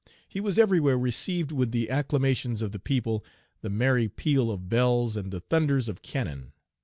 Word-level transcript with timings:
He 0.27 0.39
was 0.39 0.57
everywhere 0.57 0.97
received 0.97 1.51
with 1.51 1.69
the 1.71 1.87
acclamations 1.91 2.63
of 2.63 2.71
the 2.71 2.79
people, 2.79 3.23
the 3.61 3.69
merry 3.69 4.07
peal 4.09 4.49
of 4.49 4.67
bells, 4.67 5.15
and 5.15 5.29
the 5.31 5.41
thunders 5.41 5.87
of 5.87 6.01
cannon. 6.01 6.53